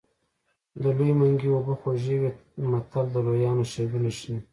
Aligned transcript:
د 0.81 0.83
لوی 0.97 1.11
منګي 1.19 1.49
اوبه 1.51 1.73
خوږې 1.79 2.15
وي 2.21 2.31
متل 2.71 3.05
د 3.11 3.15
لویانو 3.27 3.63
ښېګڼې 3.71 4.11
ښيي 4.19 4.37